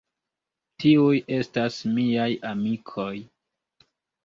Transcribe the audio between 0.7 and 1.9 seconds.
Tiuj estas